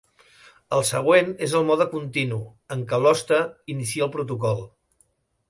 [0.77, 2.39] El següent és el mode continu,
[2.77, 3.39] en què l'hoste
[3.75, 4.67] inicia el protocol.